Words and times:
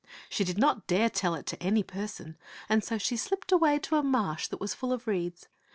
She 0.29 0.43
did 0.43 0.57
not 0.57 0.87
dare 0.87 1.11
tell 1.11 1.35
it 1.35 1.45
to 1.45 1.61
any 1.61 1.83
person, 1.83 2.35
and 2.67 2.83
so 2.83 2.97
she 2.97 3.15
slipped 3.15 3.51
away 3.51 3.77
to 3.77 3.97
a 3.97 4.01
marsh 4.01 4.47
that 4.47 4.59
was 4.59 4.73
full 4.73 4.91
of 4.91 5.05
reeds. 5.05 5.47